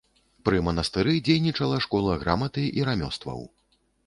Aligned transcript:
Пры 0.47 0.61
манастыры 0.67 1.13
дзейнічала 1.27 1.77
школа 1.85 2.17
граматы 2.25 2.67
і 2.81 2.89
рамёстваў. 2.89 3.39